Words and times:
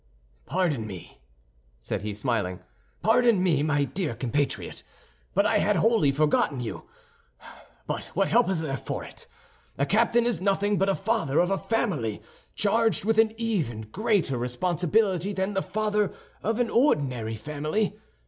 "Pardon 0.47 0.87
me," 0.87 1.21
said 1.79 2.01
he, 2.01 2.11
smiling, 2.11 2.59
"pardon 3.03 3.43
me 3.43 3.61
my 3.61 3.83
dear 3.83 4.15
compatriot, 4.15 4.81
but 5.35 5.45
I 5.45 5.59
had 5.59 5.75
wholly 5.75 6.11
forgotten 6.11 6.59
you. 6.59 6.85
But 7.85 8.05
what 8.15 8.29
help 8.29 8.49
is 8.49 8.61
there 8.61 8.77
for 8.77 9.03
it! 9.03 9.27
A 9.77 9.85
captain 9.85 10.25
is 10.25 10.41
nothing 10.41 10.79
but 10.79 10.89
a 10.89 10.95
father 10.95 11.37
of 11.37 11.51
a 11.51 11.59
family, 11.59 12.19
charged 12.55 13.05
with 13.05 13.19
even 13.37 13.83
a 13.83 13.85
greater 13.85 14.39
responsibility 14.39 15.33
than 15.33 15.53
the 15.53 15.61
father 15.61 16.11
of 16.41 16.59
an 16.59 16.71
ordinary 16.71 17.35
family. 17.35 17.95